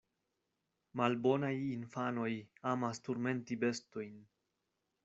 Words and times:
Malbonaj 1.01 1.53
infanoj 1.75 2.31
amas 2.73 3.05
turmenti 3.09 3.61
bestojn. 3.67 4.19